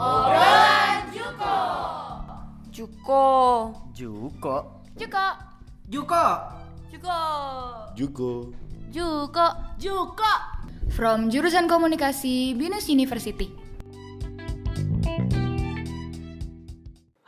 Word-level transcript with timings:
Obrolan 0.00 1.12
Juko. 1.12 1.56
Juko. 2.72 3.24
Juko. 3.92 4.56
Juko. 4.96 5.26
Juko. 5.92 6.24
Juko. 6.88 7.18
Juko. 7.92 8.30
Juko. 8.88 9.46
Juko. 9.76 10.32
From 10.88 11.28
jurusan 11.28 11.68
komunikasi 11.68 12.56
Binus 12.56 12.88
University. 12.88 13.52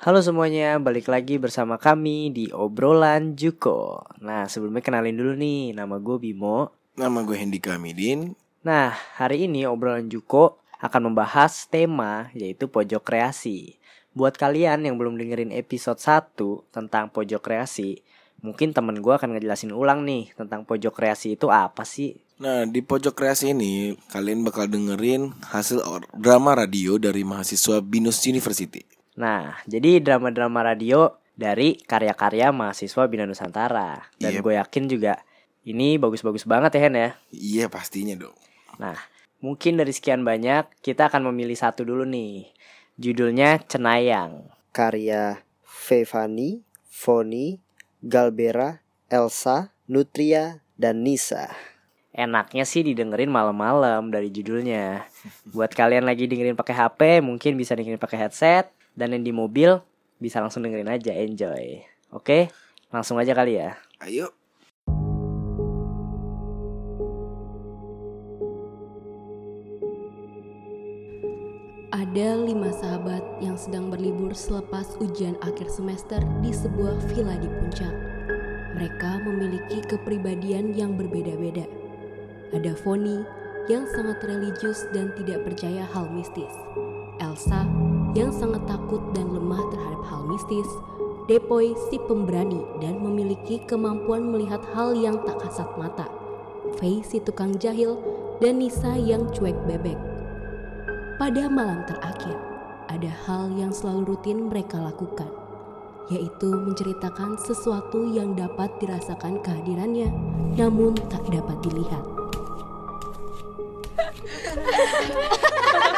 Halo 0.00 0.24
semuanya, 0.24 0.80
balik 0.80 1.12
lagi 1.12 1.36
bersama 1.36 1.76
kami 1.76 2.32
di 2.32 2.48
obrolan 2.56 3.36
Juko. 3.36 4.00
Nah, 4.24 4.48
sebelumnya 4.48 4.80
kenalin 4.80 5.20
dulu 5.20 5.36
nih, 5.36 5.76
nama 5.76 6.00
gue 6.00 6.16
Bimo. 6.16 6.72
Nama 6.96 7.20
gue 7.20 7.36
Hendika 7.36 7.76
Hamidin. 7.76 8.32
Nah, 8.64 8.96
hari 9.20 9.44
ini 9.44 9.68
obrolan 9.68 10.08
Juko 10.08 10.61
akan 10.82 11.14
membahas 11.14 11.70
tema 11.70 12.28
yaitu 12.34 12.66
pojok 12.66 13.06
kreasi. 13.06 13.78
Buat 14.12 14.36
kalian 14.36 14.84
yang 14.84 14.98
belum 15.00 15.16
dengerin 15.16 15.54
episode 15.54 15.96
1 15.96 16.36
tentang 16.68 17.08
pojok 17.08 17.40
kreasi, 17.40 18.02
mungkin 18.44 18.74
temen 18.74 19.00
gue 19.00 19.14
akan 19.14 19.38
ngejelasin 19.38 19.72
ulang 19.72 20.04
nih 20.04 20.34
tentang 20.36 20.66
pojok 20.66 20.92
kreasi 20.92 21.38
itu 21.38 21.48
apa 21.48 21.86
sih? 21.86 22.20
Nah, 22.42 22.66
di 22.66 22.82
pojok 22.82 23.14
kreasi 23.14 23.54
ini 23.54 23.94
kalian 24.10 24.42
bakal 24.42 24.66
dengerin 24.66 25.30
hasil 25.54 25.80
drama 26.18 26.58
radio 26.58 26.98
dari 26.98 27.22
mahasiswa 27.22 27.78
Binus 27.80 28.18
University. 28.26 28.82
Nah, 29.14 29.62
jadi 29.70 30.02
drama-drama 30.02 30.74
radio 30.74 31.14
dari 31.38 31.78
karya-karya 31.78 32.50
mahasiswa 32.50 33.06
Bina 33.06 33.24
Nusantara. 33.24 34.10
Dan 34.18 34.36
Yep. 34.36 34.42
gue 34.42 34.54
yakin 34.58 34.84
juga 34.90 35.12
ini 35.62 35.96
bagus-bagus 35.96 36.42
banget 36.44 36.74
ya 36.76 36.80
Hen 36.82 36.94
ya. 36.98 37.10
Iya, 37.30 37.64
pastinya 37.70 38.18
dong. 38.18 38.34
Nah, 38.82 38.98
mungkin 39.42 39.76
dari 39.76 39.90
sekian 39.90 40.22
banyak 40.22 40.70
kita 40.80 41.10
akan 41.10 41.28
memilih 41.34 41.58
satu 41.58 41.82
dulu 41.82 42.06
nih. 42.06 42.48
Judulnya 42.96 43.60
Cenayang. 43.66 44.48
karya 44.72 45.44
Fevani, 45.60 46.64
Foni, 46.88 47.60
Galbera, 48.00 48.80
Elsa, 49.12 49.76
Nutria, 49.84 50.64
dan 50.80 51.04
Nisa. 51.04 51.52
Enaknya 52.12 52.64
sih 52.64 52.80
didengerin 52.80 53.28
malam-malam 53.28 54.08
dari 54.08 54.32
judulnya. 54.32 55.04
Buat 55.52 55.76
kalian 55.76 56.08
lagi 56.08 56.24
dengerin 56.24 56.56
pakai 56.56 56.72
HP, 56.76 57.00
mungkin 57.20 57.60
bisa 57.60 57.76
dengerin 57.76 58.00
pakai 58.00 58.24
headset 58.24 58.72
dan 58.96 59.12
yang 59.12 59.24
di 59.24 59.32
mobil 59.32 59.80
bisa 60.16 60.40
langsung 60.40 60.64
dengerin 60.64 60.88
aja, 60.88 61.12
enjoy. 61.12 61.84
Oke? 62.12 62.52
Langsung 62.92 63.16
aja 63.16 63.32
kali 63.32 63.60
ya. 63.60 63.76
Ayo. 64.00 64.32
Ada 72.12 72.44
lima 72.44 72.68
sahabat 72.68 73.24
yang 73.40 73.56
sedang 73.56 73.88
berlibur 73.88 74.36
selepas 74.36 74.84
ujian 75.00 75.32
akhir 75.40 75.72
semester 75.72 76.20
di 76.44 76.52
sebuah 76.52 77.00
villa 77.08 77.40
di 77.40 77.48
puncak. 77.48 77.88
Mereka 78.76 79.24
memiliki 79.24 79.80
kepribadian 79.80 80.76
yang 80.76 80.92
berbeda-beda. 80.92 81.64
Ada 82.52 82.76
Foni 82.84 83.16
yang 83.72 83.88
sangat 83.88 84.20
religius 84.28 84.84
dan 84.92 85.16
tidak 85.16 85.40
percaya 85.40 85.88
hal 85.88 86.12
mistis. 86.12 86.52
Elsa 87.16 87.64
yang 88.12 88.28
sangat 88.28 88.60
takut 88.68 89.00
dan 89.16 89.32
lemah 89.32 89.64
terhadap 89.72 90.04
hal 90.12 90.28
mistis. 90.28 90.68
Depoy 91.32 91.72
si 91.88 91.96
pemberani 91.96 92.60
dan 92.84 93.00
memiliki 93.00 93.56
kemampuan 93.64 94.28
melihat 94.28 94.60
hal 94.76 94.92
yang 94.92 95.16
tak 95.24 95.40
kasat 95.48 95.80
mata. 95.80 96.12
Faye 96.76 97.00
si 97.00 97.24
tukang 97.24 97.56
jahil 97.56 97.96
dan 98.44 98.60
Nisa 98.60 99.00
yang 99.00 99.32
cuek 99.32 99.56
bebek. 99.64 100.11
Pada 101.20 101.48
malam 101.48 101.84
terakhir, 101.88 102.36
ada 102.88 103.10
hal 103.26 103.52
yang 103.56 103.72
selalu 103.72 104.14
rutin 104.14 104.52
mereka 104.52 104.80
lakukan, 104.80 105.28
yaitu 106.12 106.50
menceritakan 106.50 107.40
sesuatu 107.40 108.10
yang 108.10 108.36
dapat 108.36 108.68
dirasakan 108.82 109.40
kehadirannya, 109.40 110.12
namun 110.56 110.96
tak 111.08 111.24
dapat 111.30 111.56
dilihat. 111.64 112.04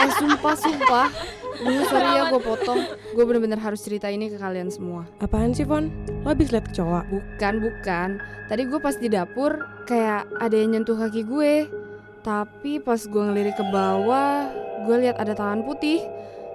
Eh 0.05 0.13
sumpah 0.21 0.55
sumpah. 0.59 1.09
Dulu 1.55 1.83
sorry 1.87 2.11
ya 2.19 2.23
gue 2.29 2.41
potong. 2.43 2.81
Gue 3.15 3.25
bener-bener 3.25 3.59
harus 3.63 3.81
cerita 3.81 4.11
ini 4.11 4.29
ke 4.29 4.37
kalian 4.37 4.69
semua. 4.69 5.07
Apaan 5.23 5.55
sih, 5.55 5.65
Fon? 5.65 5.89
Lo 6.27 6.35
habis 6.35 6.51
liat 6.51 6.67
kecoa? 6.69 7.07
Bukan 7.09 7.55
bukan. 7.63 8.09
Tadi 8.51 8.63
gue 8.69 8.79
pas 8.83 8.99
di 8.99 9.09
dapur 9.09 9.63
kayak 9.87 10.27
ada 10.43 10.53
yang 10.53 10.77
nyentuh 10.77 10.99
kaki 10.99 11.23
gue. 11.25 11.71
Tapi 12.25 12.81
pas 12.81 12.97
gue 12.97 13.23
ngelirik 13.23 13.57
ke 13.61 13.65
bawah, 13.69 14.49
gue 14.85 14.97
lihat 15.09 15.17
ada 15.19 15.33
tangan 15.33 15.65
putih. 15.65 16.05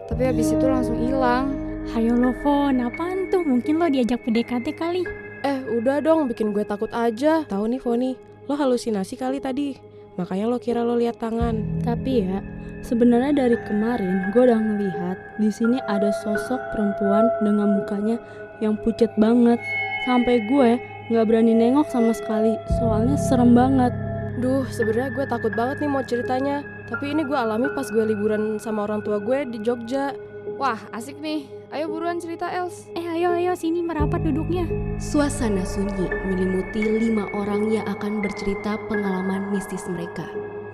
Tapi 0.09 0.25
habis 0.25 0.53
itu 0.53 0.65
langsung 0.65 0.97
hilang. 0.97 1.53
Hayo 1.93 2.13
lo 2.13 2.33
Fon, 2.45 2.77
apaan 2.81 3.29
tuh? 3.33 3.41
Mungkin 3.41 3.81
lo 3.81 3.89
diajak 3.89 4.21
PDKT 4.25 4.77
kali. 4.77 5.03
Eh, 5.41 5.59
udah 5.73 6.01
dong, 6.01 6.29
bikin 6.29 6.53
gue 6.53 6.61
takut 6.65 6.89
aja. 6.93 7.45
Tahu 7.49 7.65
nih, 7.65 7.81
Foni, 7.81 8.11
lo 8.45 8.53
halusinasi 8.53 9.17
kali 9.17 9.41
tadi. 9.41 9.73
Makanya 10.17 10.45
lo 10.51 10.57
kira 10.61 10.85
lo 10.85 10.99
lihat 10.99 11.17
tangan. 11.17 11.81
Tapi 11.81 12.11
ya, 12.25 12.43
sebenarnya 12.83 13.31
dari 13.45 13.57
kemarin 13.65 14.29
gue 14.35 14.41
udah 14.43 14.59
ngelihat 14.59 15.17
di 15.39 15.49
sini 15.49 15.79
ada 15.87 16.11
sosok 16.25 16.59
perempuan 16.75 17.27
dengan 17.41 17.79
mukanya 17.79 18.17
yang 18.59 18.75
pucat 18.83 19.13
banget. 19.15 19.57
Sampai 20.03 20.43
gue 20.47 20.79
nggak 21.09 21.25
berani 21.25 21.55
nengok 21.55 21.87
sama 21.89 22.11
sekali, 22.11 22.53
soalnya 22.77 23.17
serem 23.17 23.55
banget. 23.55 23.95
Duh, 24.39 24.63
sebenarnya 24.71 25.11
gue 25.15 25.25
takut 25.27 25.51
banget 25.55 25.83
nih 25.83 25.89
mau 25.91 26.03
ceritanya. 26.03 26.63
Tapi 26.89 27.13
ini 27.13 27.21
gue 27.21 27.37
alami 27.37 27.69
pas 27.77 27.85
gue 27.85 28.01
liburan 28.01 28.57
sama 28.57 28.89
orang 28.89 29.05
tua 29.05 29.21
gue 29.21 29.45
di 29.45 29.61
Jogja. 29.61 30.17
Wah 30.57 30.81
asik 30.89 31.21
nih. 31.21 31.45
Ayo 31.69 31.85
buruan 31.85 32.17
cerita 32.17 32.49
Els. 32.49 32.89
Eh 32.97 33.05
ayo 33.05 33.37
ayo 33.37 33.53
sini 33.53 33.85
merapat 33.85 34.25
duduknya. 34.25 34.65
Suasana 34.97 35.61
sunyi 35.61 36.09
menyelimuti 36.25 36.81
lima 36.81 37.29
orang 37.37 37.69
yang 37.69 37.85
akan 37.85 38.25
bercerita 38.25 38.81
pengalaman 38.89 39.53
mistis 39.53 39.85
mereka. 39.85 40.25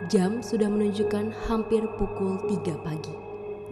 Jam 0.07 0.39
sudah 0.39 0.71
menunjukkan 0.71 1.35
hampir 1.51 1.83
pukul 1.99 2.39
3 2.47 2.79
pagi. 2.87 3.11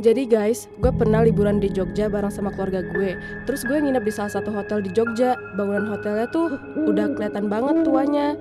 Jadi 0.04 0.26
guys, 0.26 0.68
gue 0.82 0.90
pernah 0.90 1.22
liburan 1.22 1.62
di 1.62 1.70
Jogja 1.70 2.10
bareng 2.10 2.34
sama 2.34 2.50
keluarga 2.52 2.82
gue. 2.82 3.14
Terus 3.46 3.62
gue 3.64 3.78
nginep 3.78 4.04
di 4.04 4.12
salah 4.12 4.34
satu 4.36 4.50
hotel 4.50 4.84
di 4.84 4.92
Jogja. 4.92 5.38
Bangunan 5.56 5.86
hotelnya 5.96 6.28
tuh 6.28 6.60
udah 6.76 7.14
kelihatan 7.14 7.46
banget 7.48 7.88
tuanya. 7.88 8.36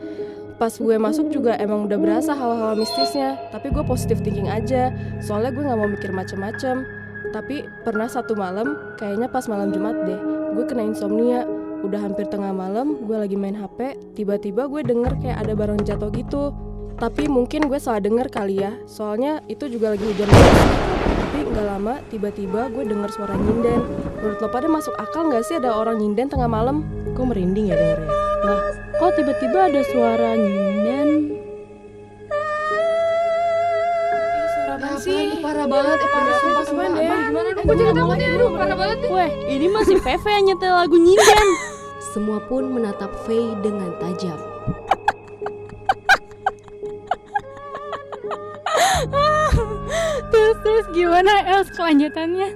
Pas 0.61 0.73
gue 0.73 0.97
masuk 0.97 1.33
juga 1.33 1.57
emang 1.59 1.87
udah 1.87 1.99
berasa 1.99 2.33
hawa-hawa 2.37 2.75
mistisnya. 2.77 3.37
Tapi 3.53 3.71
gue 3.71 3.85
positif 3.85 4.21
thinking 4.21 4.49
aja. 4.49 4.93
Soalnya 5.23 5.51
gue 5.55 5.63
nggak 5.65 5.79
mau 5.79 5.91
mikir 5.91 6.11
macem-macem. 6.11 6.85
Tapi 7.33 7.65
pernah 7.87 8.11
satu 8.11 8.37
malam, 8.37 8.97
kayaknya 9.01 9.31
pas 9.31 9.49
malam 9.49 9.73
Jumat 9.73 9.95
deh, 10.05 10.21
gue 10.59 10.65
kena 10.69 10.85
insomnia. 10.85 11.49
Udah 11.83 11.99
hampir 11.99 12.31
tengah 12.31 12.55
malam, 12.55 13.03
gue 13.03 13.17
lagi 13.19 13.35
main 13.35 13.59
HP, 13.59 13.99
tiba-tiba 14.15 14.71
gue 14.71 14.87
denger 14.87 15.19
kayak 15.19 15.39
ada 15.43 15.53
barang 15.57 15.83
jatuh 15.83 16.15
gitu. 16.15 16.55
Tapi 16.95 17.27
mungkin 17.27 17.67
gue 17.67 17.81
salah 17.83 17.99
denger 17.99 18.31
kali 18.31 18.63
ya, 18.63 18.71
soalnya 18.87 19.43
itu 19.51 19.67
juga 19.67 19.91
lagi 19.97 20.07
hujan. 20.07 20.31
Tapi 20.31 21.39
nggak 21.43 21.67
lama, 21.67 21.99
tiba-tiba 22.07 22.71
gue 22.71 22.85
denger 22.87 23.11
suara 23.11 23.35
nyinden. 23.35 23.83
Menurut 24.23 24.39
lo 24.39 24.49
pada 24.53 24.71
masuk 24.71 24.95
akal 24.95 25.27
nggak 25.27 25.43
sih 25.43 25.59
ada 25.59 25.75
orang 25.75 25.99
nyinden 25.99 26.31
tengah 26.31 26.47
malam? 26.47 26.87
Kok 27.19 27.35
merinding 27.35 27.75
ya 27.75 27.75
dengernya? 27.75 28.15
Lah, 28.47 28.63
kok 29.03 29.19
tiba-tiba 29.19 29.67
ada 29.67 29.83
suara 29.91 30.39
nyinden? 30.39 31.35
Sih? 35.03 35.43
Parah 35.43 35.67
banget. 35.67 35.99
Eh 35.99 36.11
parah 36.15 36.37
sumpah 36.39 36.63
sumpah. 36.63 36.87
Dek? 36.95 37.11
Gimana 37.11 37.51
dong? 37.59 37.65
Gue 37.67 37.75
juga 37.75 37.91
takut 37.99 38.19
ya. 38.23 38.31
Aduh 38.39 38.51
parah 38.55 38.77
banget 38.79 38.99
nih. 39.03 39.11
Weh, 39.11 39.31
ini 39.51 39.67
masih 39.67 39.99
Feve 39.99 40.31
yang 40.31 40.47
nyetel 40.47 40.71
lagu 40.71 40.95
nyinden. 40.95 41.49
Semua 42.15 42.39
pun 42.47 42.71
menatap 42.71 43.11
Faye 43.27 43.59
dengan 43.67 43.91
tajam. 43.99 44.39
terus 50.31 50.57
terus 50.63 50.87
gimana 50.95 51.43
Els 51.59 51.67
kelanjutannya? 51.75 52.49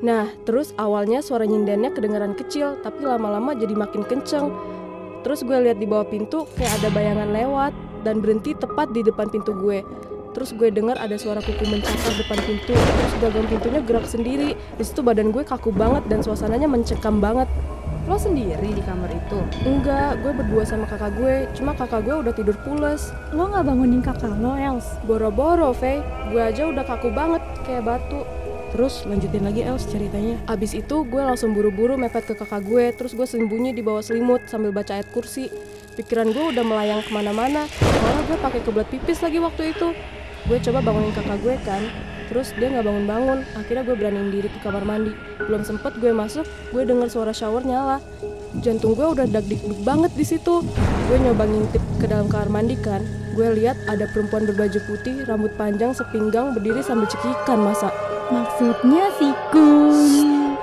Nah, 0.00 0.32
terus 0.48 0.72
awalnya 0.80 1.20
suara 1.20 1.44
nyindennya 1.44 1.92
kedengaran 1.92 2.32
kecil, 2.32 2.80
tapi 2.80 3.04
lama-lama 3.04 3.52
jadi 3.52 3.76
makin 3.76 4.08
kenceng. 4.08 4.75
Terus 5.26 5.42
gue 5.42 5.58
lihat 5.58 5.82
di 5.82 5.90
bawah 5.90 6.06
pintu 6.06 6.46
kayak 6.54 6.70
ada 6.78 6.88
bayangan 6.94 7.34
lewat 7.34 7.74
dan 8.06 8.22
berhenti 8.22 8.54
tepat 8.54 8.94
di 8.94 9.02
depan 9.02 9.26
pintu 9.26 9.58
gue. 9.58 9.82
Terus 10.38 10.54
gue 10.54 10.70
dengar 10.70 10.94
ada 11.02 11.18
suara 11.18 11.42
kuku 11.42 11.66
mencakar 11.66 12.14
depan 12.14 12.38
pintu. 12.46 12.70
Terus 12.70 13.12
gagang 13.18 13.50
pintunya 13.50 13.82
gerak 13.82 14.06
sendiri. 14.06 14.54
Di 14.54 14.84
situ 14.86 15.02
badan 15.02 15.34
gue 15.34 15.42
kaku 15.42 15.74
banget 15.74 16.06
dan 16.06 16.22
suasananya 16.22 16.70
mencekam 16.70 17.18
banget. 17.18 17.50
Lo 18.06 18.14
sendiri 18.14 18.70
di 18.70 18.78
kamar 18.86 19.10
itu? 19.10 19.42
Enggak, 19.66 20.22
gue 20.22 20.30
berdua 20.30 20.62
sama 20.62 20.86
kakak 20.86 21.18
gue. 21.18 21.50
Cuma 21.58 21.74
kakak 21.74 22.06
gue 22.06 22.14
udah 22.22 22.30
tidur 22.30 22.54
pules. 22.62 23.10
Lo 23.34 23.50
nggak 23.50 23.66
bangunin 23.66 24.06
kakak 24.06 24.30
lo 24.38 24.54
Els? 24.54 24.86
Boro-boro, 25.10 25.74
Faye. 25.74 26.06
Gue 26.30 26.38
aja 26.38 26.70
udah 26.70 26.86
kaku 26.86 27.10
banget 27.10 27.42
kayak 27.66 27.82
batu. 27.82 28.22
Terus 28.76 29.08
lanjutin 29.08 29.40
lagi 29.40 29.64
Els 29.64 29.88
ceritanya. 29.88 30.36
Abis 30.44 30.76
itu 30.76 31.00
gue 31.08 31.22
langsung 31.24 31.56
buru-buru 31.56 31.96
mepet 31.96 32.28
ke 32.28 32.36
kakak 32.36 32.60
gue, 32.60 32.92
terus 32.92 33.16
gue 33.16 33.24
sembunyi 33.24 33.72
di 33.72 33.80
bawah 33.80 34.04
selimut 34.04 34.44
sambil 34.52 34.68
baca 34.68 35.00
ayat 35.00 35.08
kursi. 35.16 35.48
Pikiran 35.96 36.28
gue 36.28 36.52
udah 36.52 36.60
melayang 36.60 37.00
ke 37.00 37.08
mana-mana, 37.08 37.64
malah 37.80 38.22
gue 38.28 38.36
pakai 38.36 38.60
kebelet 38.60 38.84
pipis 38.92 39.24
lagi 39.24 39.40
waktu 39.40 39.72
itu. 39.72 39.96
gue 40.44 40.58
coba 40.60 40.84
bangunin 40.84 41.08
kakak 41.16 41.40
gue 41.40 41.56
kan. 41.64 41.82
Terus 42.28 42.52
dia 42.52 42.68
nggak 42.68 42.84
bangun-bangun. 42.84 43.38
Akhirnya 43.56 43.82
gue 43.88 43.96
beraniin 43.96 44.28
diri 44.28 44.52
ke 44.52 44.60
kamar 44.60 44.84
mandi. 44.84 45.16
Belum 45.40 45.64
sempet 45.64 45.96
gue 45.96 46.12
masuk 46.12 46.44
gue 46.44 46.82
dengar 46.84 47.08
suara 47.08 47.32
shower 47.32 47.64
nyala. 47.64 48.04
Jantung 48.60 48.92
gue 48.92 49.08
udah 49.08 49.24
dag 49.24 49.48
banget 49.88 50.12
di 50.12 50.24
situ. 50.28 50.60
Gue 51.08 51.16
nyoba 51.16 51.48
ngintip 51.48 51.80
ke 51.96 52.12
dalam 52.12 52.28
kamar 52.28 52.60
mandi 52.60 52.76
kan 52.76 53.25
gue 53.36 53.48
lihat 53.60 53.76
ada 53.84 54.08
perempuan 54.08 54.48
berbaju 54.48 54.80
putih 54.88 55.28
rambut 55.28 55.52
panjang 55.60 55.92
sepinggang 55.92 56.56
berdiri 56.56 56.80
sambil 56.80 57.04
cekikan 57.04 57.60
masa 57.60 57.92
Maksudnya 58.26 59.06
si 59.22 59.30
Kun. 59.54 60.58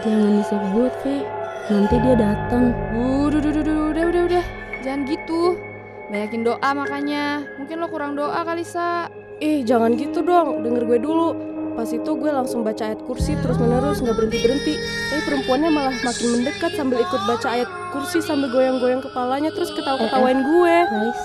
Jangan 0.00 0.32
disebut, 0.40 0.92
Fe. 1.04 1.20
Nanti 1.68 2.00
dia 2.00 2.16
datang. 2.16 2.72
Udah, 2.96 3.36
udah, 3.36 3.52
udah, 3.52 3.76
udah, 3.92 4.04
udah, 4.08 4.22
udah. 4.32 4.44
Jangan 4.80 5.04
gitu. 5.04 5.60
Banyakin 6.08 6.40
doa 6.40 6.70
makanya. 6.72 7.44
Mungkin 7.60 7.76
lo 7.84 7.92
kurang 7.92 8.16
doa 8.16 8.40
kali, 8.40 8.64
Sa. 8.64 9.12
ih 9.42 9.66
jangan 9.66 9.98
gitu 9.98 10.22
dong 10.22 10.62
denger 10.62 10.86
gue 10.86 10.98
dulu 11.02 11.34
pas 11.74 11.90
itu 11.90 12.06
gue 12.06 12.30
langsung 12.30 12.62
baca 12.62 12.94
ayat 12.94 13.02
kursi 13.02 13.34
terus 13.42 13.58
menerus 13.58 13.98
nggak 13.98 14.14
berhenti 14.14 14.38
berhenti 14.38 14.74
tapi 15.10 15.20
perempuannya 15.26 15.70
malah 15.72 15.96
makin 16.06 16.38
mendekat 16.38 16.70
sambil 16.78 17.02
ikut 17.02 17.22
baca 17.26 17.48
ayat 17.50 17.66
kursi 17.90 18.22
sambil 18.22 18.54
goyang-goyang 18.54 19.02
kepalanya 19.02 19.50
terus 19.50 19.74
ketawa 19.74 19.98
ketawain 19.98 20.46
gue 20.46 20.76
Guys, 20.94 21.22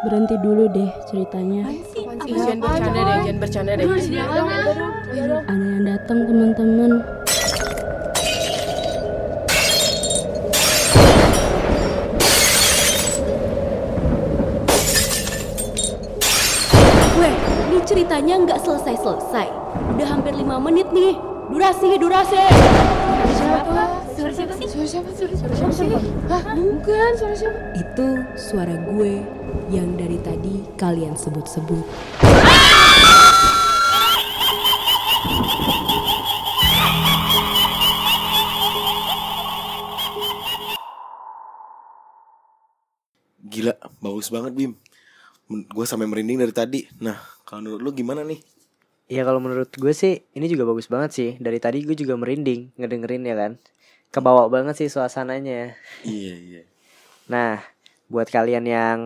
berhenti 0.00 0.32
dulu 0.40 0.64
deh 0.72 0.88
ceritanya. 1.12 1.68
Jangan 2.24 2.56
bercanda 2.56 3.00
deh, 3.04 3.18
jangan 3.20 3.36
bercanda 3.36 3.72
deh. 3.76 3.84
Ada 5.44 5.66
yang 5.76 5.84
datang 5.84 6.18
teman-teman. 6.24 6.90
Weh, 17.20 17.34
ini 17.68 17.78
ceritanya 17.84 18.34
nggak 18.48 18.58
selesai-selesai. 18.64 19.48
Udah 20.00 20.06
hampir 20.08 20.32
lima 20.32 20.56
menit 20.56 20.88
nih. 20.96 21.12
Durasi, 21.52 22.00
durasi. 22.00 22.40
Bukan, 26.60 27.10
suara 27.18 27.34
siapa? 27.36 27.60
Itu 27.76 28.06
suara 28.38 28.74
gue 28.78 29.22
yang 29.74 29.98
dari 29.98 30.18
tadi 30.22 30.62
kalian 30.78 31.18
sebut-sebut. 31.18 31.84
Gila, 43.50 43.74
bagus 43.98 44.30
banget 44.30 44.54
Bim. 44.54 44.72
Gue 45.50 45.82
sampai 45.82 46.06
merinding 46.06 46.38
dari 46.38 46.54
tadi. 46.54 46.86
Nah, 47.02 47.18
kalau 47.42 47.66
menurut 47.66 47.82
lu 47.82 47.90
gimana 47.90 48.22
nih? 48.22 48.38
Ya 49.10 49.26
kalau 49.26 49.42
menurut 49.42 49.74
gue 49.74 49.90
sih 49.90 50.22
ini 50.38 50.46
juga 50.46 50.70
bagus 50.70 50.86
banget 50.86 51.10
sih. 51.10 51.30
Dari 51.42 51.58
tadi 51.58 51.82
gue 51.82 51.98
juga 51.98 52.14
merinding 52.14 52.78
ngedengerin 52.78 53.26
ya 53.26 53.34
kan. 53.34 53.52
Kebawa 54.14 54.46
banget 54.46 54.78
sih 54.78 54.86
suasananya. 54.86 55.74
Iya, 56.06 56.34
iya. 56.38 56.62
Nah, 57.26 57.58
buat 58.06 58.30
kalian 58.30 58.70
yang 58.70 58.98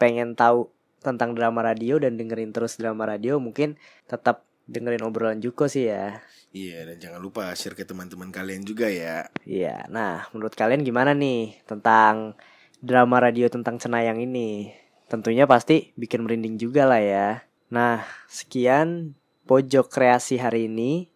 pengen 0.00 0.32
tahu 0.32 0.72
tentang 1.04 1.36
drama 1.36 1.60
radio 1.60 2.00
dan 2.00 2.16
dengerin 2.16 2.56
terus 2.56 2.80
drama 2.80 3.04
radio 3.04 3.36
mungkin 3.36 3.76
tetap 4.08 4.48
dengerin 4.64 5.04
obrolan 5.04 5.44
Juko 5.44 5.68
sih 5.68 5.92
ya. 5.92 6.24
Iya, 6.56 6.88
dan 6.88 6.96
jangan 6.96 7.20
lupa 7.20 7.52
share 7.52 7.76
ke 7.76 7.84
teman-teman 7.84 8.32
kalian 8.32 8.64
juga 8.64 8.88
ya. 8.88 9.28
Iya, 9.44 9.84
nah 9.92 10.24
menurut 10.32 10.56
kalian 10.56 10.80
gimana 10.80 11.12
nih 11.12 11.60
tentang 11.68 12.32
drama 12.80 13.20
radio 13.20 13.52
tentang 13.52 13.76
Cenayang 13.76 14.24
ini? 14.24 14.72
Tentunya 15.12 15.44
pasti 15.44 15.92
bikin 16.00 16.24
merinding 16.24 16.56
juga 16.56 16.88
lah 16.88 17.02
ya. 17.04 17.28
Nah, 17.68 18.06
sekian 18.30 19.12
pojok 19.44 19.92
kreasi 19.92 20.40
hari 20.40 20.66
ini 20.66 21.08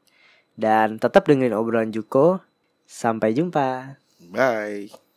dan 0.58 1.00
tetap 1.00 1.28
dengerin 1.28 1.56
obrolan 1.56 1.92
Juko. 1.92 2.44
Sampai 2.88 3.36
jumpa. 3.36 4.00
Bye. 4.32 5.07